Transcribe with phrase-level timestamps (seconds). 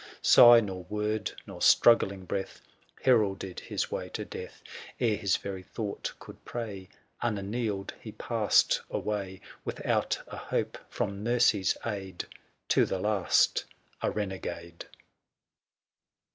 [0.15, 2.59] 5 Sigh, nor word, nor struggling breath
[3.03, 4.63] Heralded his way to death:
[4.99, 6.89] Ere his very thought could pray,
[7.21, 12.23] Unanealed he passed away, Without a hope from mercy's aid,—
[12.65, 13.65] 850 To the last
[14.01, 14.85] a renegade.